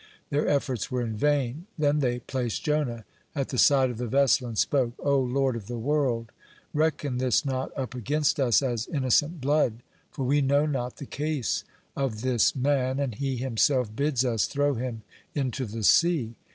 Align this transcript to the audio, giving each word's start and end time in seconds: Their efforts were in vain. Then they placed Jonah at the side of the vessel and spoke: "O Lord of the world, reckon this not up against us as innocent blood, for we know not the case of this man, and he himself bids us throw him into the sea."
Their 0.31 0.47
efforts 0.47 0.89
were 0.89 1.03
in 1.03 1.15
vain. 1.15 1.67
Then 1.77 1.99
they 1.99 2.17
placed 2.17 2.63
Jonah 2.63 3.05
at 3.35 3.49
the 3.49 3.59
side 3.59 3.91
of 3.91 3.99
the 3.99 4.07
vessel 4.07 4.47
and 4.47 4.57
spoke: 4.57 4.93
"O 4.97 5.19
Lord 5.19 5.55
of 5.55 5.67
the 5.67 5.77
world, 5.77 6.31
reckon 6.73 7.19
this 7.19 7.45
not 7.45 7.71
up 7.77 7.93
against 7.93 8.39
us 8.39 8.63
as 8.63 8.87
innocent 8.87 9.41
blood, 9.41 9.83
for 10.09 10.25
we 10.25 10.41
know 10.41 10.65
not 10.65 10.95
the 10.97 11.05
case 11.05 11.63
of 11.95 12.21
this 12.21 12.55
man, 12.55 12.97
and 12.99 13.13
he 13.13 13.37
himself 13.37 13.95
bids 13.95 14.25
us 14.25 14.47
throw 14.47 14.73
him 14.73 15.03
into 15.35 15.67
the 15.67 15.83
sea." 15.83 16.33